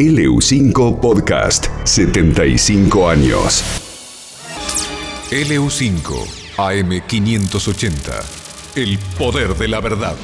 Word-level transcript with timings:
LU5 0.00 0.98
Podcast, 0.98 1.66
75 1.84 3.10
años. 3.10 3.62
LU5 5.30 6.24
AM580. 6.56 8.24
El 8.76 8.98
poder 9.18 9.54
de 9.56 9.68
la 9.68 9.80
verdad. 9.80 10.16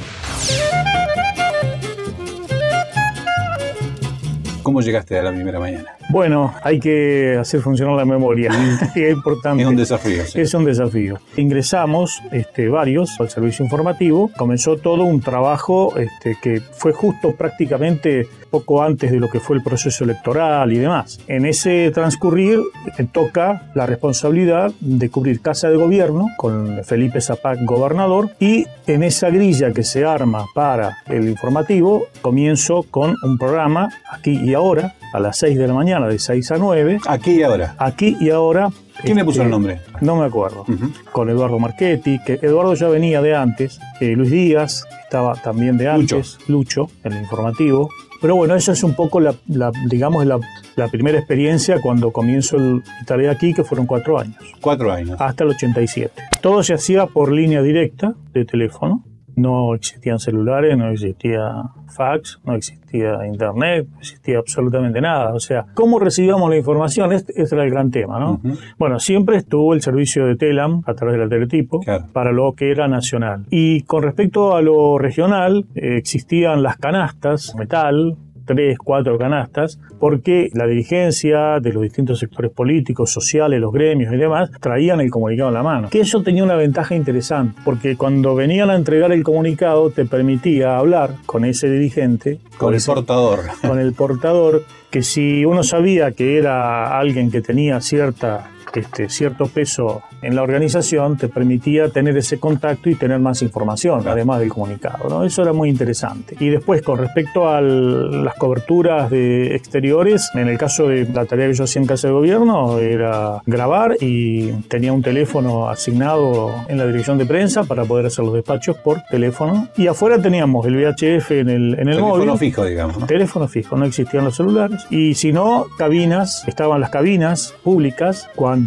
¿Cómo 4.63 4.81
llegaste 4.81 5.19
a 5.19 5.25
la 5.25 5.33
primera 5.33 5.61
mañana? 5.61 5.96
Bueno, 6.09 6.55
hay 6.63 6.79
que 6.79 7.37
hacer 7.39 7.61
funcionar 7.61 7.97
la 7.97 8.05
memoria. 8.05 8.51
es 8.95 9.13
importante. 9.13 9.63
Es 9.63 9.69
un 9.69 9.77
desafío. 9.77 10.25
sí. 10.25 10.41
Es 10.41 10.55
un 10.55 10.65
desafío. 10.65 11.19
Ingresamos 11.37 12.23
este, 12.33 12.69
varios 12.69 13.21
al 13.21 13.29
servicio 13.29 13.65
informativo. 13.65 14.31
Comenzó 14.37 14.77
todo 14.77 15.03
un 15.05 15.21
trabajo 15.21 15.97
este, 15.97 16.37
que 16.41 16.61
fue 16.61 16.93
justo 16.93 17.35
prácticamente 17.35 18.29
poco 18.51 18.83
antes 18.83 19.11
de 19.11 19.19
lo 19.19 19.29
que 19.29 19.41
fue 19.41 19.57
el 19.57 19.63
proceso 19.63 20.05
electoral 20.05 20.73
y 20.73 20.79
demás. 20.79 21.19
En 21.27 21.45
ese 21.47 21.91
transcurrir 21.93 22.61
me 22.99 23.05
toca 23.05 23.71
la 23.75 23.87
responsabilidad 23.87 24.73
de 24.81 25.11
cubrir 25.11 25.41
Casa 25.41 25.69
de 25.69 25.77
Gobierno 25.77 26.29
con 26.37 26.83
Felipe 26.85 27.21
Zapac, 27.21 27.59
gobernador, 27.65 28.31
y 28.39 28.65
en 28.87 29.03
esa 29.03 29.31
grilla 29.31 29.73
que 29.73 29.83
se 29.83 30.05
arma 30.05 30.47
para 30.55 30.99
el 31.07 31.29
informativo 31.29 32.07
comienzo 32.23 32.85
con 32.91 33.15
un 33.23 33.39
programa 33.39 33.89
aquí 34.11 34.39
y 34.43 34.55
ahora 34.55 34.95
a 35.13 35.21
las 35.21 35.39
6 35.39 35.57
de 35.59 35.67
la 35.67 35.73
mañana, 35.73 35.96
de 36.09 36.19
6 36.19 36.51
a 36.53 36.59
9. 36.59 36.99
Aquí 37.09 37.33
y 37.33 37.43
ahora. 37.43 37.75
Aquí 37.79 38.17
y 38.21 38.29
ahora. 38.31 38.69
¿Quién 39.03 39.17
le 39.19 39.25
puso 39.25 39.39
este, 39.39 39.45
el 39.45 39.51
nombre? 39.51 39.81
No 40.01 40.17
me 40.17 40.25
acuerdo. 40.27 40.63
Ujú. 40.69 40.91
Con 41.13 41.29
Eduardo 41.31 41.59
Marchetti, 41.59 42.19
que 42.25 42.35
Eduardo 42.43 42.75
ya 42.75 42.89
venía 42.89 43.21
de 43.23 43.35
antes. 43.35 43.81
eh, 44.01 44.13
Luis 44.17 44.31
Díaz 44.31 44.85
estaba 45.05 45.35
también 45.35 45.77
de 45.79 45.85
Lucho. 45.93 46.17
antes. 46.17 46.39
Lucho, 46.49 46.91
en 47.05 47.13
el 47.15 47.23
informativo. 47.23 47.89
Pero 48.21 48.37
bueno, 48.37 48.55
esa 48.55 48.73
es 48.73 48.83
un 48.83 48.95
poco 48.95 49.21
la, 49.21 49.35
la, 49.49 49.71
digamos, 49.87 50.25
la, 50.25 50.39
la 50.77 50.89
primera 50.89 51.19
experiencia 51.19 51.81
cuando 51.83 52.11
comienzo 52.13 52.57
el, 52.57 52.83
tarea 53.07 53.31
aquí, 53.33 53.53
que 53.53 53.63
fueron 53.65 53.87
cuatro 53.87 54.19
años, 54.19 54.37
Cuatro 54.63 54.91
años. 54.91 55.21
hasta 55.21 55.45
el 55.45 55.51
87. 55.51 56.13
Todo 56.41 56.63
se 56.63 56.73
hacía 56.73 57.07
por 57.07 57.31
línea 57.31 57.61
directa 57.61 58.15
de 58.33 58.45
teléfono. 58.47 59.05
No 59.37 59.75
existían 59.75 60.19
celulares, 60.19 60.77
no 60.77 60.91
existía 60.91 61.63
fax, 61.95 62.41
no 62.45 62.55
existía 62.55 63.27
internet, 63.27 63.87
no 63.93 63.99
existía 64.01 64.39
absolutamente 64.39 65.01
nada. 65.01 65.33
O 65.35 65.41
sea, 65.41 65.67
¿cómo 65.75 65.99
recibíamos 65.99 66.49
la 66.51 66.57
información? 66.57 67.13
Este, 67.13 67.33
este 67.41 67.55
era 67.55 67.65
el 67.65 67.71
gran 67.71 67.91
tema, 67.91 68.19
¿no? 68.19 68.41
Bueno, 68.79 68.99
siempre 68.99 69.37
estuvo 69.37 69.75
el 69.75 69.83
servicio 69.83 70.27
de 70.27 70.37
Telam 70.37 70.83
a 70.87 70.95
través 70.95 71.19
del 71.19 71.29
teletipo 71.29 71.81
Claro. 71.81 72.05
para 72.13 72.33
lo 72.33 72.53
que 72.55 72.71
era 72.71 72.89
nacional. 72.89 73.45
Y 73.51 73.83
con 73.83 74.03
respecto 74.03 74.57
a 74.57 74.63
lo 74.63 74.99
regional, 74.99 75.67
eh, 75.75 75.97
existían 75.97 76.63
las 76.63 76.77
canastas, 76.79 77.55
metal, 77.57 78.17
tres, 78.47 78.79
cuatro 78.79 79.19
canastas, 79.19 79.79
porque 80.01 80.49
la 80.55 80.67
dirigencia 80.67 81.61
de 81.61 81.73
los 81.73 81.83
distintos 81.83 82.19
sectores 82.21 82.51
políticos, 82.53 83.11
sociales, 83.11 83.61
los 83.61 83.73
gremios 83.73 84.13
y 84.15 84.17
demás, 84.17 84.51
traían 84.61 85.01
el 85.01 85.11
comunicado 85.11 85.49
en 85.49 85.55
la 85.55 85.63
mano. 85.63 85.89
Que 85.91 86.01
eso 86.01 86.23
tenía 86.23 86.45
una 86.45 86.55
ventaja 86.57 86.95
interesante, 86.95 87.61
porque 87.65 87.97
cuando 87.97 88.35
venían 88.35 88.71
a 88.71 88.77
entregar 88.77 89.13
el 89.13 89.23
comunicado 89.23 89.91
te 89.91 90.05
permitía 90.07 90.79
hablar 90.79 91.11
con 91.27 91.45
ese 91.45 91.69
dirigente, 91.71 92.39
Con 92.57 92.73
el 92.73 92.77
ese- 92.79 92.93
portador. 92.93 93.41
con 93.67 93.79
el 93.79 93.93
portador, 93.93 94.63
que 94.91 95.03
si 95.03 95.45
uno 95.45 95.63
sabía 95.63 96.13
que 96.13 96.39
era 96.39 96.99
alguien 96.99 97.31
que 97.31 97.43
tenía 97.43 97.81
cierta, 97.81 98.51
este, 98.75 99.09
cierto 99.09 99.47
peso 99.47 100.03
en 100.23 100.35
la 100.35 100.43
organización, 100.43 101.17
te 101.17 101.29
permitía 101.29 101.89
tener 101.91 102.17
ese 102.17 102.39
contacto 102.39 102.91
y 102.91 102.95
tener 102.95 103.19
más 103.21 103.43
información, 103.43 104.01
Claro. 104.01 104.13
además 104.17 104.41
del 104.41 104.49
comunicado. 104.51 105.09
¿no? 105.09 105.25
Eso 105.25 105.43
era 105.43 105.53
muy 105.53 105.69
interesante. 105.69 106.37
Y 106.41 106.49
después, 106.49 106.83
con 106.83 106.99
respecto 106.99 107.49
a 107.49 107.61
las 107.61 108.35
coberturas 108.35 109.11
de 109.11 109.55
exteriores, 109.55 110.31
en 110.35 110.49
el 110.49 110.59
caso 110.59 110.89
de 110.89 111.07
la 111.13 111.25
tarea 111.27 111.47
que 111.49 111.55
yo 111.55 111.65
hacía 111.65 111.81
en 111.83 111.89
Casa 111.89 112.09
de 112.09 112.15
Gobierno, 112.15 112.79
era 112.79 113.43
grabar 113.47 113.97
y 114.01 114.53
tenía 114.69 114.93
un 114.93 115.03
teléfono 115.03 115.69
asignado 115.69 116.53
en 116.69 116.79
la 116.79 116.87
dirección 116.87 117.19
de 117.19 117.27
prensa 117.27 117.65
para 117.65 117.85
poder 117.85 118.07
hacer 118.07 118.25
los 118.25 118.35
despachos 118.35 118.77
por 118.79 119.03
teléfono. 119.11 119.69
Y 119.77 119.87
afuera 119.87 120.21
teníamos 120.21 120.67
el 120.67 120.77
VHF 120.77 121.31
en 121.33 121.49
el, 121.49 121.75
en 121.75 121.89
el 121.89 121.97
Teléfono 121.97 122.25
móvil. 122.27 122.39
fijo, 122.39 122.65
digamos. 122.65 122.99
¿no? 122.99 123.07
Teléfono 123.07 123.49
fijo, 123.49 123.77
no 123.77 123.85
existían 123.85 124.25
los 124.25 124.37
celulares. 124.37 124.87
Y 124.91 125.15
si 125.15 125.33
no, 125.33 125.67
cabinas, 125.79 126.47
estaban 126.47 126.81
las 126.81 126.91
cabinas 126.91 127.55
públicas 127.63 128.29
cuando 128.35 128.66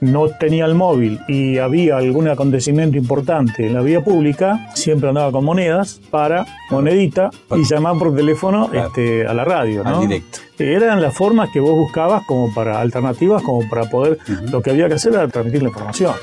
no 0.00 0.28
tenía 0.38 0.64
el 0.66 0.74
móvil 0.74 1.18
y 1.28 1.58
había 1.58 1.96
algún 1.98 2.28
acontecimiento 2.28 2.96
importante 2.96 3.66
en 3.66 3.74
la 3.74 3.80
vía 3.80 4.02
pública, 4.02 4.70
siempre 4.74 5.08
andaba 5.08 5.32
con 5.32 5.44
monedas 5.44 6.00
para 6.10 6.46
monedita 6.70 7.30
y 7.56 7.64
llamar 7.64 7.98
por 7.98 8.14
teléfono 8.14 8.68
Claro. 8.70 8.88
este, 8.88 9.26
a 9.26 9.34
la 9.34 9.44
radio. 9.44 9.82
Al 9.84 9.92
¿no? 9.92 10.00
directo. 10.02 10.38
Eran 10.58 11.00
las 11.00 11.14
formas 11.14 11.48
que 11.52 11.60
vos 11.60 11.74
buscabas 11.74 12.22
como 12.26 12.52
para 12.54 12.80
alternativas, 12.80 13.42
como 13.42 13.68
para 13.68 13.88
poder, 13.88 14.18
lo 14.50 14.60
que 14.60 14.70
había 14.70 14.88
que 14.88 14.94
hacer 14.94 15.12
era 15.14 15.26
transmitir 15.28 15.62
la 15.62 15.68
información. 15.70 16.14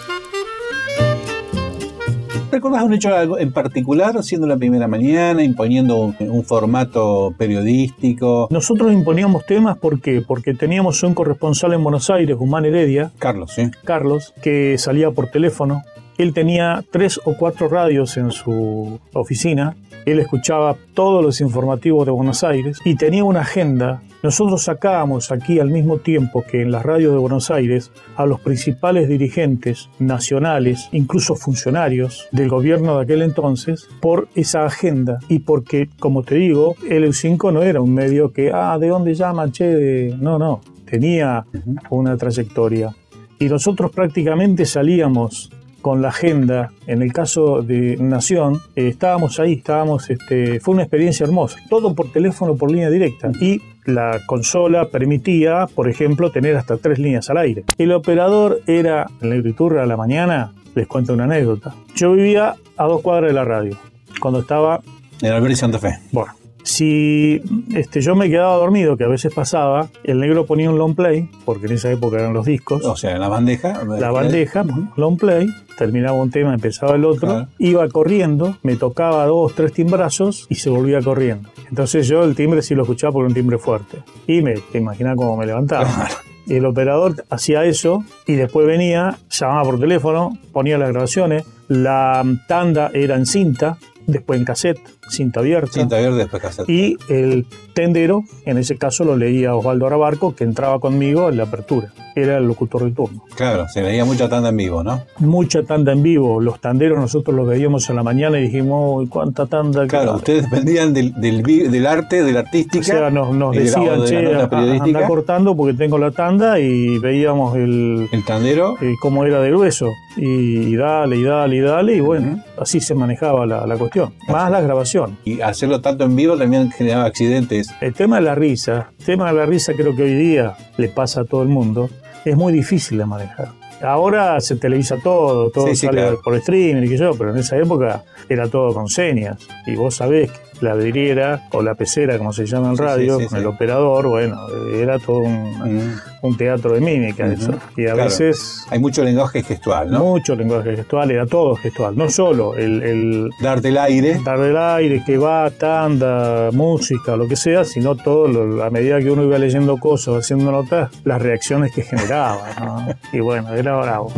¿Recordás 2.50 2.84
un 2.84 2.94
hecho 2.94 3.14
algo 3.14 3.38
en 3.38 3.52
particular, 3.52 4.24
siendo 4.24 4.48
la 4.48 4.56
primera 4.56 4.88
mañana, 4.88 5.44
imponiendo 5.44 5.98
un, 5.98 6.16
un 6.20 6.44
formato 6.46 7.34
periodístico? 7.38 8.48
Nosotros 8.50 8.94
imponíamos 8.94 9.46
temas 9.46 9.78
¿por 9.78 10.00
qué? 10.00 10.22
porque 10.26 10.54
teníamos 10.54 11.04
un 11.04 11.14
corresponsal 11.14 11.74
en 11.74 11.84
Buenos 11.84 12.10
Aires, 12.10 12.38
Guzmán 12.38 12.66
Heredia, 12.66 13.12
Carlos, 13.20 13.52
¿sí? 13.54 13.70
Carlos, 13.84 14.34
que 14.42 14.78
salía 14.78 15.12
por 15.12 15.30
teléfono. 15.30 15.84
Él 16.18 16.34
tenía 16.34 16.84
tres 16.90 17.20
o 17.26 17.36
cuatro 17.38 17.68
radios 17.68 18.18
en 18.18 18.32
su 18.32 19.00
oficina. 19.14 19.76
Él 20.08 20.20
escuchaba 20.20 20.78
todos 20.94 21.22
los 21.22 21.42
informativos 21.42 22.06
de 22.06 22.14
Buenos 22.14 22.42
Aires 22.46 22.80
y 22.86 22.96
tenía 22.96 23.26
una 23.26 23.42
agenda. 23.42 24.02
Nosotros 24.24 24.64
sacábamos 24.64 25.34
aquí 25.34 25.60
al 25.60 25.70
mismo 25.70 25.98
tiempo 25.98 26.46
que 26.50 26.62
en 26.62 26.72
las 26.72 26.86
radios 26.86 27.12
de 27.12 27.18
Buenos 27.18 27.52
Aires 27.52 27.92
a 28.16 28.26
los 28.26 28.40
principales 28.40 29.10
dirigentes 29.10 29.90
nacionales, 30.00 30.88
incluso 30.94 31.36
funcionarios 31.36 32.30
del 32.32 32.48
gobierno 32.48 32.96
de 32.96 33.04
aquel 33.04 33.22
entonces, 33.22 33.90
por 34.00 34.30
esa 34.34 34.66
agenda 34.66 35.20
y 35.28 35.40
porque, 35.40 35.90
como 36.00 36.24
te 36.24 36.36
digo, 36.36 36.78
el 36.90 37.04
EU5 37.04 37.52
no 37.52 37.62
era 37.62 37.82
un 37.82 37.94
medio 37.94 38.32
que, 38.32 38.50
ah, 38.54 38.78
¿de 38.80 38.88
dónde 38.88 39.14
llama? 39.14 39.52
Che, 39.52 39.66
de-". 39.66 40.16
no, 40.18 40.40
no, 40.40 40.62
tenía 40.90 41.46
una 41.90 42.16
trayectoria. 42.16 42.96
Y 43.40 43.50
nosotros 43.50 43.92
prácticamente 43.92 44.66
salíamos 44.66 45.52
con 45.88 46.02
la 46.02 46.10
agenda, 46.10 46.74
en 46.86 47.02
el 47.02 47.14
caso 47.14 47.62
de 47.62 47.96
Nación, 47.96 48.60
eh, 48.76 48.90
estábamos 48.90 49.40
ahí, 49.40 49.54
estábamos, 49.54 50.10
este, 50.10 50.60
fue 50.60 50.74
una 50.74 50.84
experiencia 50.84 51.26
hermosa, 51.26 51.60
todo 51.70 51.96
por 51.96 52.12
teléfono, 52.12 52.58
por 52.58 52.70
línea 52.70 52.90
directa. 52.90 53.32
Y 53.40 53.62
la 53.86 54.20
consola 54.26 54.90
permitía, 54.90 55.66
por 55.74 55.88
ejemplo, 55.88 56.30
tener 56.30 56.58
hasta 56.58 56.76
tres 56.76 57.00
líneas 57.00 57.30
al 57.30 57.38
aire. 57.38 57.64
El 57.78 57.94
operador 57.94 58.60
era, 58.68 59.06
en 59.22 59.30
la 59.30 59.82
a 59.82 59.86
la 59.86 59.96
mañana, 59.96 60.52
les 60.76 60.88
cuento 60.88 61.14
una 61.14 61.24
anécdota. 61.24 61.74
Yo 61.96 62.12
vivía 62.12 62.56
a 62.76 62.84
dos 62.84 63.02
cuadras 63.02 63.30
de 63.30 63.34
la 63.34 63.46
radio, 63.46 63.78
cuando 64.20 64.42
estaba 64.42 64.82
En 65.22 65.32
Alberti 65.32 65.56
Santa 65.56 65.80
Fe. 65.80 66.00
bueno, 66.12 66.34
si 66.68 67.42
este, 67.74 68.02
yo 68.02 68.16
me 68.16 68.30
quedaba 68.30 68.56
dormido, 68.58 68.98
que 68.98 69.06
a 69.06 69.08
veces 69.08 69.34
pasaba, 69.34 69.88
el 70.04 70.20
negro 70.20 70.46
ponía 70.46 70.70
un 70.70 70.78
long 70.78 70.96
play, 70.96 71.30
porque 71.46 71.68
en 71.68 71.74
esa 71.74 71.90
época 71.92 72.18
eran 72.18 72.34
los 72.34 72.46
discos, 72.46 72.84
O 72.84 72.98
sea, 72.98 73.12
en 73.14 73.22
la 73.22 73.30
bandeja. 73.30 73.84
la 73.86 74.12
bandeja, 74.12 74.66
long 74.98 75.18
play, 75.18 75.48
terminaba 75.78 76.18
un 76.22 76.30
tema, 76.30 76.54
empezaba 76.54 76.96
el 76.96 77.06
otro, 77.06 77.28
Claro. 77.30 77.48
iba 77.58 77.88
corriendo, 77.88 78.58
me 78.64 78.76
tocaba 78.76 79.26
dos, 79.26 79.56
tres 79.56 79.72
timbrazos 79.72 80.46
y 80.50 80.56
se 80.56 80.70
volvía 80.70 81.02
corriendo. 81.02 81.50
Entonces 81.70 82.06
yo 82.08 82.24
el 82.26 82.36
timbre 82.36 82.62
sí 82.62 82.76
lo 82.76 82.82
escuchaba 82.84 83.14
por 83.14 83.26
un 83.26 83.34
timbre 83.34 83.58
fuerte. 83.58 84.00
Y 84.28 84.42
me, 84.42 84.56
te 84.56 84.78
imaginas 84.80 85.16
cómo 85.16 85.38
me 85.38 85.46
levantaba. 85.46 85.86
Claro. 85.86 86.16
El 86.50 86.66
operador 86.66 87.26
hacía 87.30 87.64
eso 87.66 88.04
y 88.26 88.34
después 88.36 88.68
venía, 88.68 89.18
llamaba 89.30 89.64
por 89.64 89.80
teléfono, 89.80 90.38
ponía 90.54 90.78
las 90.78 90.90
grabaciones, 90.90 91.44
la 91.68 92.24
tanda 92.48 92.90
era 92.94 93.16
en 93.16 93.26
cinta, 93.26 93.78
después 94.08 94.40
en 94.40 94.46
cassette, 94.46 94.80
cinta 95.10 95.42
abierta. 95.42 95.74
Cinta 95.74 95.98
verde 95.98 96.18
después 96.18 96.42
cassette. 96.42 96.70
Y 96.70 96.98
el 97.10 97.46
tendero, 97.76 98.24
en 98.46 98.58
ese 98.58 98.78
caso 98.78 99.04
lo 99.04 99.16
leía 99.16 99.54
Osvaldo 99.54 99.86
Arabarco, 99.86 100.36
que 100.36 100.44
entraba 100.44 100.80
conmigo 100.80 101.30
en 101.30 101.38
la 101.38 101.44
apertura. 101.44 101.94
Era 102.20 102.38
el 102.40 102.48
locutor 102.48 102.82
del 102.84 102.96
turno. 102.96 103.24
Claro, 103.36 103.68
se 103.68 103.82
veía 103.84 104.04
mucha 104.04 104.28
tanda 104.28 104.50
en 104.50 104.58
vivo, 104.58 104.84
¿no? 104.84 105.04
Mucha 105.20 105.62
tanda 105.62 105.92
en 105.92 106.02
vivo. 106.02 106.42
Los 106.42 106.60
tanderos 106.60 106.98
nosotros 106.98 107.36
los 107.36 107.48
veíamos 107.48 107.88
en 107.92 107.96
la 107.96 108.02
mañana 108.04 108.40
y 108.40 108.44
dijimos, 108.44 109.02
"Uy, 109.04 109.08
¿cuánta 109.08 109.46
tanda? 109.46 109.86
Claro, 109.86 110.12
hay?". 110.14 110.18
ustedes 110.18 110.50
dependían 110.50 110.94
del, 110.94 111.14
del, 111.14 111.44
del 111.44 111.86
arte, 111.86 112.24
de 112.24 112.32
la 112.34 112.40
artística. 112.40 112.80
O 112.80 112.84
sea, 112.84 113.10
nos, 113.12 113.36
nos 113.36 113.52
de 113.52 113.60
la- 113.60 113.64
decían, 113.66 114.00
de 114.02 114.06
che, 114.08 114.22
nota 114.24 114.34
anda 114.44 114.50
periodística. 114.50 115.08
cortando 115.08 115.56
porque 115.56 115.74
tengo 115.76 115.98
la 116.00 116.10
tanda 116.12 116.60
y 116.60 116.98
veíamos 116.98 117.56
el, 117.56 118.08
El 118.12 118.26
tandero. 118.26 118.76
eh, 118.82 118.96
cómo 119.02 119.24
era 119.26 119.40
de 119.40 119.50
grueso. 119.52 119.88
Y, 120.16 120.26
y 120.26 120.76
dale, 120.76 121.18
y 121.18 121.24
dale, 121.24 121.56
y 121.56 121.60
dale, 121.60 121.96
y 121.96 122.00
bueno, 122.00 122.44
así 122.60 122.80
se 122.80 122.96
manejaba 122.96 123.46
la, 123.46 123.68
la 123.68 123.78
cuestión. 123.78 124.14
Más 124.30 124.50
la 124.50 124.62
grabación. 124.62 125.18
Y 125.24 125.42
hacerlo 125.42 125.82
tanto 125.82 126.06
en 126.06 126.16
vivo 126.16 126.36
también 126.38 126.72
generaba 126.72 127.06
accidentes. 127.06 127.70
El 127.80 127.94
tema 127.94 128.16
de 128.16 128.24
la 128.24 128.34
risa, 128.34 128.90
el 129.00 129.06
tema 129.06 129.28
de 129.28 129.34
la 129.38 129.46
risa 129.46 129.74
creo 129.74 129.96
que 129.96 130.02
hoy 130.04 130.16
día 130.16 130.56
le 130.78 130.88
pasa 130.90 131.22
a 131.22 131.26
todo 131.26 131.44
el 131.44 131.50
mundo, 131.50 131.90
es 132.30 132.38
muy 132.38 132.54
difícil 132.54 132.98
de 132.98 133.06
manejar. 133.06 133.50
Ahora 133.82 134.40
se 134.42 134.56
televisa 134.56 134.98
todo, 135.04 135.52
todo 135.52 135.68
Sí, 135.68 135.76
sí, 135.76 135.86
sale 135.86 136.02
claro. 136.02 136.22
por 136.24 136.34
streaming 136.36 136.84
y 136.84 136.90
qué 136.90 136.98
sé 136.98 137.04
yo, 137.04 137.12
pero 137.16 137.30
en 137.32 137.38
esa 137.38 137.58
época 137.58 138.04
era 138.28 138.48
todo 138.48 138.74
con 138.74 138.88
señas. 138.88 139.38
Y 139.68 139.76
vos 139.76 139.96
sabés 139.96 140.32
que 140.32 140.66
la 140.66 140.74
vidriera 140.74 141.48
o 141.52 141.62
la 141.62 141.76
pecera, 141.76 142.18
como 142.18 142.34
se 142.34 142.48
llama 142.48 142.72
en 142.72 142.78
radio, 142.78 143.20
sí, 143.20 143.28
con 143.28 143.38
el 143.38 143.46
operador, 143.46 144.08
bueno, 144.08 144.40
era 144.74 144.98
todo 144.98 145.20
un, 145.20 145.58
Mm. 145.58 146.00
Un 146.22 146.36
teatro 146.38 146.74
de 146.74 146.82
mímica 146.82 147.26
Ujú. 147.26 147.34
eso. 147.34 147.52
Y 147.76 147.84
a 147.84 147.94
Claro. 147.94 148.04
veces 148.06 148.66
Hay 148.70 148.80
mucho 148.80 149.04
lenguaje 149.04 149.44
gestual, 149.44 149.92
¿no? 149.92 150.00
mucho 150.04 150.36
lenguaje 150.36 150.76
gestual, 150.76 151.12
era 151.12 151.26
todo 151.26 151.56
gestual, 151.56 151.96
no 151.98 152.10
solo 152.10 152.56
el, 152.56 152.82
el 152.84 153.30
Darte 153.42 153.70
el 153.70 153.78
aire. 153.78 154.20
dar 154.26 154.40
del 154.40 154.58
aire, 154.58 155.04
que 155.06 155.18
va, 155.18 155.50
tanda, 155.52 156.50
música, 156.52 157.16
lo 157.16 157.28
que 157.28 157.36
sea, 157.36 157.64
sino 157.66 157.96
todo, 157.96 158.28
lo- 158.28 158.64
a 158.64 158.70
medida 158.70 159.00
que 159.00 159.12
uno 159.12 159.24
iba 159.24 159.38
leyendo 159.38 159.78
cosas, 159.78 160.16
haciendo 160.16 160.52
notas, 160.52 160.90
las 161.04 161.22
reacciones 161.22 161.72
que 161.74 161.82
generaba. 161.84 162.48
¿no? 162.60 162.88
Y 163.14 163.20
bueno, 163.20 163.54
era 163.54 163.76
bravo. 163.78 164.12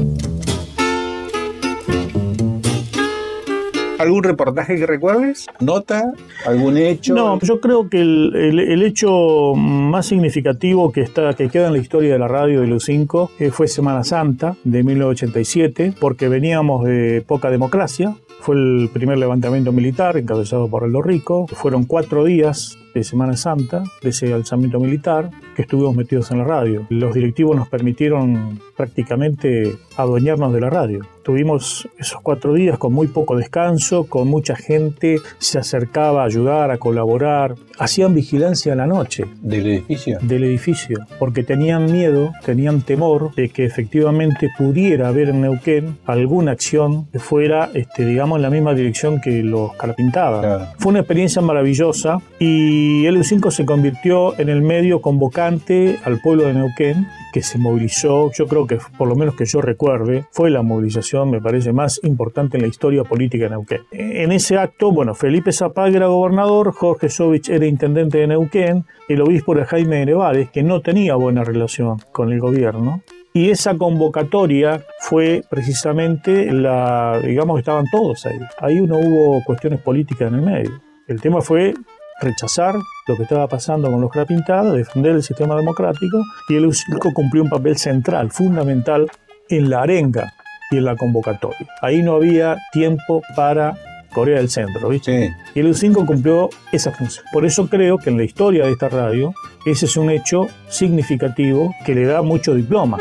¿Algún 3.99 4.23
reportaje 4.23 4.77
que 4.77 4.85
recuerdes? 4.87 5.45
¿Nota? 5.59 6.11
¿Algún 6.45 6.77
hecho? 6.77 7.13
No, 7.13 7.39
yo 7.41 7.59
creo 7.59 7.89
que 7.89 7.99
el, 8.01 8.33
el- 8.35 8.59
el 8.59 8.83
hecho 8.83 9.53
más 9.55 10.05
significativo 10.07 10.91
que, 10.91 11.01
está, 11.01 11.33
que 11.33 11.49
queda 11.49 11.67
en 11.67 11.73
la 11.73 11.79
historia 11.79 12.13
de 12.13 12.19
la 12.19 12.27
radio 12.27 12.61
de 12.61 12.67
los 12.67 12.85
5 12.85 13.31
fue 13.51 13.67
Semana 13.67 14.03
Santa 14.03 14.55
de 14.63 14.83
1987, 14.83 15.93
porque 15.99 16.29
veníamos 16.29 16.85
de 16.85 17.23
poca 17.27 17.49
democracia. 17.49 18.15
Fue 18.41 18.55
el 18.55 18.89
primer 18.93 19.17
levantamiento 19.17 19.71
militar 19.73 20.15
encabezado 20.17 20.69
por 20.69 20.85
Aldo 20.85 21.01
Rico. 21.01 21.45
Fueron 21.47 21.83
cuatro 21.83 22.23
días 22.23 22.77
de 22.94 23.03
Semana 23.03 23.36
Santa, 23.36 23.83
de 24.01 24.09
ese 24.09 24.33
alzamiento 24.33 24.80
militar, 24.80 25.30
que 25.56 25.63
estuvimos 25.63 25.95
metidos 25.95 26.31
en 26.31 26.39
la 26.39 26.44
radio. 26.44 26.86
Los 26.89 27.13
directivos 27.13 27.56
nos 27.56 27.68
permitieron 27.68 28.59
prácticamente 28.77 29.75
adueñarnos 29.97 30.53
de 30.53 30.62
la 30.62 30.69
radio. 30.69 31.06
Tuvimos 31.24 31.88
esos 32.00 32.21
cuatro 32.21 32.53
días 32.53 32.77
con 32.77 32.94
muy 32.94 33.07
poco 33.07 33.36
descanso, 33.36 34.06
con 34.06 34.27
mucha 34.27 34.56
gente, 34.56 35.18
se 35.38 35.59
acercaba 35.59 36.24
a 36.24 36.25
ayudar, 36.25 36.71
a 36.71 36.77
colaborar, 36.77 37.56
hacían 37.77 38.15
vigilancia 38.15 38.71
en 38.71 38.80
la 38.80 38.88
noche 38.88 39.25
¿Del 39.42 39.68
edificio? 39.68 40.18
del 40.21 40.44
edificio, 40.44 41.00
porque 41.19 41.44
tenían 41.44 41.92
miedo, 41.92 42.31
tenían 42.45 42.81
temor 42.81 43.33
de 43.35 43.50
que 43.50 43.65
efectivamente 43.65 44.50
pudiera 44.57 45.09
haber 45.09 45.30
en 45.30 45.42
Neuquén 45.42 45.97
alguna 46.06 46.51
acción 46.51 47.06
que 47.12 47.19
fuera, 47.19 47.69
este, 47.74 48.06
digamos, 48.06 48.38
en 48.38 48.42
la 48.44 48.50
misma 48.50 48.74
dirección 48.74 49.21
que 49.21 49.44
los 49.44 49.74
carpintaban. 49.75 50.42
Claro. 50.42 50.68
Fue 50.77 50.92
una 50.92 51.00
experiencia 51.00 51.42
maravillosa 51.42 52.18
y 52.39 52.78
el 53.05 53.17
U5 53.17 53.51
se 53.51 53.65
convirtió 53.65 54.39
en 54.39 54.49
el 54.49 54.61
medio 54.61 55.01
convocante 55.01 55.97
al 56.03 56.19
pueblo 56.21 56.43
de 56.43 56.53
Neuquén 56.53 57.07
que 57.31 57.41
se 57.41 57.57
movilizó, 57.57 58.31
yo 58.31 58.47
creo 58.47 58.67
que 58.67 58.79
por 58.97 59.07
lo 59.07 59.15
menos 59.15 59.35
que 59.35 59.45
yo 59.45 59.61
recuerde, 59.61 60.25
fue 60.31 60.49
la 60.49 60.61
movilización, 60.61 61.29
me 61.29 61.41
parece, 61.41 61.73
más 61.73 61.99
importante 62.03 62.57
en 62.57 62.63
la 62.63 62.69
historia 62.69 63.03
política 63.03 63.45
de 63.45 63.49
Neuquén. 63.51 63.81
En 63.91 64.31
ese 64.31 64.57
acto, 64.57 64.91
bueno, 64.91 65.13
Felipe 65.13 65.51
Zapag 65.51 65.95
era 65.95 66.07
gobernador, 66.07 66.71
Jorge 66.73 67.09
Sovich 67.09 67.49
era 67.49 67.65
intendente 67.65 68.17
de 68.19 68.27
Neuquén, 68.27 68.85
el 69.07 69.21
obispo 69.21 69.53
era 69.53 69.65
Jaime 69.65 70.05
Nevares, 70.05 70.49
que 70.49 70.63
no 70.63 70.81
tenía 70.81 71.15
buena 71.15 71.43
relación 71.43 71.97
con 72.11 72.31
el 72.31 72.39
gobierno, 72.39 73.03
y 73.33 73.51
esa 73.51 73.77
convocatoria 73.77 74.83
fue 74.99 75.43
precisamente 75.49 76.51
la, 76.51 77.19
digamos 77.23 77.59
estaban 77.59 77.85
todos 77.91 78.25
ahí. 78.25 78.39
Ahí 78.59 78.81
no 78.81 78.97
hubo 78.97 79.43
cuestiones 79.43 79.81
políticas 79.81 80.29
en 80.29 80.35
el 80.35 80.41
medio. 80.41 80.81
El 81.07 81.21
tema 81.21 81.41
fue 81.41 81.73
rechazar 82.19 82.75
lo 83.07 83.16
que 83.16 83.24
estaba 83.24 83.48
pasando 83.48 83.89
con 83.89 84.01
los 84.01 84.12
crapintados, 84.12 84.75
defender 84.75 85.16
el 85.16 85.24
sistema 85.24 85.56
democrático, 85.56 86.24
y 86.50 86.56
el 86.56 86.66
U5 86.66 87.13
cumplió 87.13 87.44
un 87.44 87.50
papel 87.50 87.77
central, 87.77 88.31
fundamental, 88.31 89.10
en 89.50 89.69
la 89.69 89.81
arenga 89.81 90.33
y 90.71 90.77
en 90.77 90.86
la 90.86 90.95
convocatoria. 90.95 91.68
Ahí 91.81 92.01
no 92.01 92.16
había 92.16 92.57
tiempo 92.71 93.21
para 93.36 93.75
Corea 94.13 94.38
del 94.38 94.50
Centro, 94.50 94.89
¿viste? 94.89 95.27
Sí. 95.27 95.33
Y 95.56 95.60
el 95.60 95.68
U5 95.68 96.06
cumplió 96.06 96.50
esa 96.71 96.92
función. 96.92 97.25
Por 97.31 97.45
eso 97.45 97.68
creo 97.68 97.98
que 97.98 98.10
en 98.10 98.18
la 98.18 98.24
historia 98.24 98.66
de 98.66 98.71
esta 98.71 98.89
radio, 98.89 99.33
ese 99.66 99.86
es 99.86 99.98
un 99.98 100.10
hecho 100.10 100.48
significativo 100.68 101.74
que 101.86 101.95
le 101.95 102.06
da 102.06 102.21
mucho 102.21 102.54
diploma. 102.54 102.98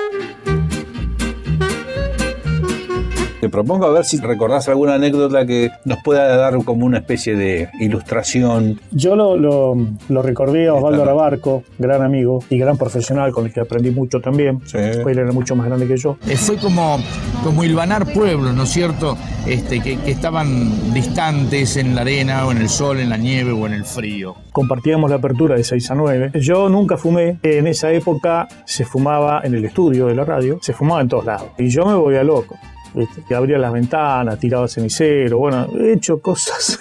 Te 3.40 3.48
propongo 3.48 3.86
a 3.86 3.92
ver 3.92 4.04
si 4.04 4.18
recordás 4.18 4.68
alguna 4.68 4.94
anécdota 4.94 5.46
que 5.46 5.70
nos 5.84 6.02
pueda 6.02 6.36
dar 6.36 6.62
como 6.64 6.84
una 6.84 6.98
especie 6.98 7.36
de 7.36 7.68
ilustración. 7.80 8.80
Yo 8.90 9.14
lo, 9.14 9.36
lo, 9.36 9.76
lo 10.08 10.22
recordé 10.22 10.68
a 10.68 10.74
Osvaldo. 10.74 11.02
Arabarco, 11.02 11.62
gran 11.78 12.02
amigo 12.02 12.40
y 12.50 12.58
gran 12.58 12.76
profesional 12.76 13.30
con 13.32 13.46
el 13.46 13.52
que 13.52 13.60
aprendí 13.60 13.90
mucho 13.90 14.20
también. 14.20 14.60
Sí. 14.66 14.78
Él 14.78 15.18
era 15.18 15.30
mucho 15.30 15.54
más 15.54 15.66
grande 15.66 15.86
que 15.86 15.96
yo. 15.96 16.18
Eh, 16.26 16.36
fue 16.36 16.56
como, 16.56 16.98
como 17.44 17.62
hilvanar 17.62 18.12
pueblos, 18.12 18.54
¿no 18.54 18.64
es 18.64 18.70
cierto? 18.70 19.16
Este, 19.46 19.80
que, 19.80 19.98
que 19.98 20.10
estaban 20.10 20.92
distantes 20.92 21.76
en 21.76 21.94
la 21.94 22.00
arena 22.00 22.44
o 22.46 22.52
en 22.52 22.58
el 22.58 22.68
sol, 22.68 22.98
en 22.98 23.08
la 23.08 23.16
nieve 23.16 23.52
o 23.52 23.66
en 23.66 23.74
el 23.74 23.84
frío. 23.84 24.34
Compartíamos 24.52 25.08
la 25.10 25.16
apertura 25.16 25.54
de 25.54 25.62
6 25.62 25.90
a 25.92 25.94
9. 25.94 26.30
Yo 26.40 26.68
nunca 26.68 26.96
fumé. 26.96 27.38
En 27.42 27.68
esa 27.68 27.92
época 27.92 28.48
se 28.64 28.84
fumaba 28.84 29.42
en 29.44 29.54
el 29.54 29.64
estudio 29.64 30.06
de 30.06 30.16
la 30.16 30.24
radio, 30.24 30.58
se 30.60 30.72
fumaba 30.72 31.00
en 31.00 31.08
todos 31.08 31.24
lados. 31.24 31.48
Y 31.58 31.68
yo 31.68 31.86
me 31.86 31.94
volvía 31.94 32.24
loco. 32.24 32.56
¿Viste? 32.94 33.22
Que 33.28 33.34
abría 33.34 33.58
las 33.58 33.72
ventanas, 33.72 34.38
tiraba 34.38 34.68
cenicero. 34.68 35.38
Bueno, 35.38 35.68
he 35.78 35.92
hecho 35.92 36.20
cosas. 36.20 36.78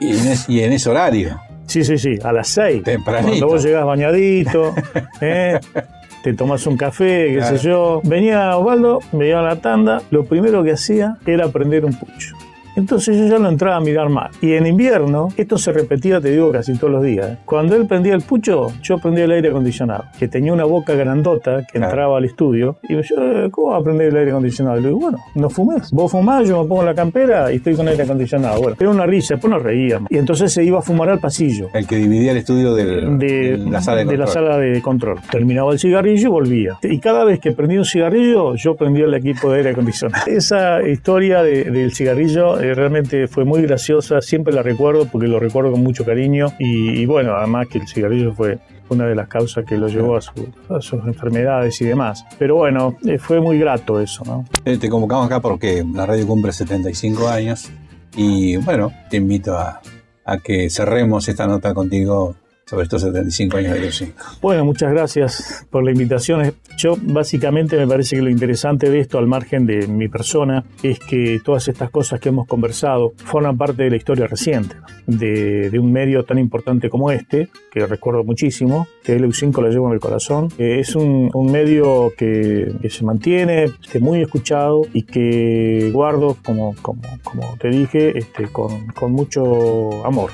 Y 0.00 0.10
en, 0.18 0.28
es- 0.28 0.48
y 0.48 0.62
en 0.62 0.72
ese 0.72 0.90
horario. 0.90 1.40
Sí, 1.66 1.84
sí, 1.84 1.96
sí, 1.96 2.18
a 2.22 2.32
las 2.32 2.48
6. 2.48 2.82
Tempranito. 2.82 3.28
Cuando 3.30 3.46
vos 3.46 3.62
llegás 3.64 3.84
bañadito, 3.86 4.74
¿eh? 5.20 5.58
te 6.22 6.34
tomás 6.34 6.66
un 6.66 6.76
café, 6.76 7.28
qué 7.30 7.36
Claro. 7.38 7.56
sé 7.56 7.64
yo. 7.64 8.00
Venía 8.04 8.56
Osvaldo, 8.56 9.00
me 9.12 9.28
iba 9.28 9.40
a 9.40 9.42
la 9.42 9.56
tanda, 9.56 10.02
lo 10.10 10.24
primero 10.24 10.62
que 10.64 10.72
hacía 10.72 11.16
era 11.26 11.48
prender 11.48 11.84
un 11.84 11.94
pucho. 11.94 12.36
Entonces 12.76 13.16
yo 13.18 13.26
ya 13.28 13.38
lo 13.38 13.48
entraba 13.48 13.76
a 13.76 13.80
mirar 13.80 14.08
mal. 14.08 14.30
Y 14.40 14.52
en 14.54 14.66
invierno, 14.66 15.28
esto 15.36 15.58
se 15.58 15.72
repetía, 15.72 16.20
te 16.20 16.30
digo, 16.30 16.50
casi 16.52 16.74
todos 16.76 16.92
los 16.92 17.02
días. 17.02 17.26
¿eh? 17.32 17.36
Cuando 17.44 17.76
él 17.76 17.86
prendía 17.86 18.14
el 18.14 18.22
pucho, 18.22 18.68
yo 18.82 18.98
prendía 18.98 19.24
el 19.24 19.30
aire 19.32 19.48
acondicionado, 19.50 20.04
que 20.18 20.28
tenía 20.28 20.52
una 20.52 20.64
boca 20.64 20.94
grandota 20.94 21.58
que 21.66 21.78
Claro. 21.78 21.86
entraba 21.90 22.18
al 22.18 22.24
estudio. 22.24 22.76
Y 22.88 22.94
yo, 22.94 23.00
eh, 23.20 23.48
¿cómo 23.50 23.70
va 23.72 23.78
a 23.78 23.82
prender 23.82 24.08
el 24.08 24.16
aire 24.16 24.30
acondicionado? 24.30 24.76
Le 24.80 24.88
digo, 24.88 25.00
bueno, 25.00 25.18
no 25.34 25.50
fumes. 25.50 25.90
Vos 25.92 26.10
fumás, 26.10 26.48
yo 26.48 26.62
me 26.62 26.68
pongo 26.68 26.82
la 26.84 26.94
campera 26.94 27.52
y 27.52 27.56
estoy 27.56 27.74
con 27.74 27.88
aire 27.88 28.02
acondicionado. 28.04 28.60
Bueno, 28.60 28.76
era 28.78 28.90
una 28.90 29.06
risa, 29.06 29.34
después 29.34 29.50
nos 29.50 29.62
reíamos. 29.62 30.10
Y 30.10 30.16
entonces 30.18 30.52
se 30.52 30.64
iba 30.64 30.78
a 30.78 30.82
fumar 30.82 31.08
al 31.10 31.18
pasillo 31.18 31.68
El 31.74 31.86
que 31.86 31.96
dividía 31.96 32.32
el 32.32 32.38
estudio 32.38 32.74
del- 32.74 33.18
de, 33.18 33.56
de 33.58 33.70
la 33.70 33.80
sala 33.80 33.98
de, 33.98 34.04
de 34.06 34.16
la 34.16 34.24
control. 34.24 34.44
sala 34.46 34.58
de 34.58 34.82
control. 34.82 35.18
Terminaba 35.30 35.72
el 35.72 35.78
cigarrillo 35.78 36.28
y 36.28 36.30
volvía. 36.30 36.78
Y 36.82 36.98
cada 36.98 37.24
vez 37.24 37.38
que 37.40 37.52
prendía 37.52 37.78
un 37.78 37.84
cigarrillo, 37.84 38.54
yo 38.56 38.74
prendía 38.76 39.04
el 39.04 39.14
equipo 39.14 39.50
de 39.50 39.58
aire 39.58 39.70
acondicionado. 39.70 40.24
Esa 40.30 40.82
historia 40.88 41.42
de- 41.42 41.64
del 41.64 41.92
cigarrillo 41.92 42.60
realmente 42.74 43.26
fue 43.28 43.44
muy 43.44 43.62
graciosa, 43.62 44.20
siempre 44.20 44.52
la 44.54 44.62
recuerdo 44.62 45.06
porque 45.06 45.26
lo 45.28 45.38
recuerdo 45.40 45.72
con 45.72 45.82
mucho 45.82 46.04
cariño 46.04 46.46
y, 46.58 47.04
bueno, 47.06 47.34
además 47.34 47.66
que 47.68 47.78
el 47.78 47.88
cigarrillo 47.88 48.32
fue 48.32 48.58
una 48.88 49.06
de 49.06 49.14
las 49.14 49.28
causas 49.28 49.64
que 49.64 49.76
lo 49.78 49.88
llevó 49.88 50.16
a, 50.16 50.20
su- 50.20 50.48
a 50.68 50.80
sus 50.80 51.04
enfermedades 51.06 51.80
y 51.80 51.84
demás. 51.86 52.24
Pero 52.38 52.56
bueno, 52.56 52.96
eh, 53.06 53.18
fue 53.18 53.40
muy 53.40 53.58
grato 53.58 54.00
eso, 54.00 54.22
¿no? 54.24 54.44
Eh, 54.64 54.76
Te 54.78 54.88
convocamos 54.88 55.26
acá 55.26 55.40
porque 55.40 55.84
la 55.94 56.04
radio 56.06 56.26
cumple 56.26 56.52
75 56.52 57.28
años 57.28 57.70
y 58.16 58.56
bueno, 58.58 58.92
te 59.10 59.16
invito 59.16 59.56
a 59.56 59.80
que 60.44 60.68
cerremos 60.70 61.28
esta 61.28 61.46
nota 61.46 61.74
contigo 61.74 62.36
sobre 62.66 62.84
estos 62.84 63.02
75 63.02 63.56
años 63.56 63.74
de 63.74 63.80
Luz 63.80 63.96
5. 63.96 64.22
Bueno, 64.40 64.64
muchas 64.64 64.92
gracias 64.92 65.66
por 65.70 65.84
la 65.84 65.90
invitación. 65.90 66.54
Yo 66.78 66.96
básicamente 67.00 67.76
me 67.76 67.86
parece 67.86 68.16
que 68.16 68.22
lo 68.22 68.30
interesante 68.30 68.90
de 68.90 69.00
esto, 69.00 69.18
al 69.18 69.26
margen 69.26 69.66
de 69.66 69.86
mi 69.86 70.08
persona, 70.08 70.64
es 70.82 70.98
que 70.98 71.40
todas 71.44 71.68
estas 71.68 71.90
cosas 71.90 72.20
que 72.20 72.30
hemos 72.30 72.46
conversado 72.46 73.12
forman 73.16 73.58
parte 73.58 73.82
de 73.84 73.90
la 73.90 73.96
historia 73.96 74.26
reciente, 74.26 74.76
de, 75.06 75.70
de 75.70 75.78
un 75.78 75.92
medio 75.92 76.24
tan 76.24 76.38
importante 76.38 76.88
como 76.88 77.10
este, 77.10 77.48
que 77.70 77.86
recuerdo 77.86 78.24
muchísimo, 78.24 78.86
que 79.02 79.18
LU5 79.18 79.60
lo 79.60 79.68
llevo 79.68 79.88
en 79.88 79.94
el 79.94 80.00
corazón. 80.00 80.48
Eh, 80.58 80.78
es 80.80 80.94
un, 80.94 81.30
un 81.34 81.52
medio 81.52 82.12
que, 82.16 82.72
que 82.80 82.90
se 82.90 83.04
mantiene, 83.04 83.64
este, 83.64 84.00
muy 84.00 84.22
escuchado 84.22 84.82
y 84.92 85.02
que 85.02 85.90
guardo, 85.92 86.36
como, 86.44 86.74
como, 86.82 87.02
como 87.22 87.56
te 87.58 87.68
dije, 87.68 88.16
este, 88.18 88.44
con, 88.48 88.86
con 88.88 89.12
mucho 89.12 90.04
amor. 90.04 90.30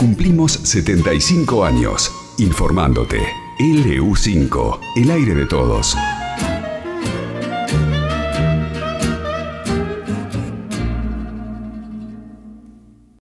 Cumplimos 0.00 0.52
75 0.52 1.62
años 1.62 2.10
informándote. 2.38 3.18
LU5, 3.58 4.78
el 4.96 5.10
aire 5.10 5.34
de 5.34 5.44
todos. 5.44 5.94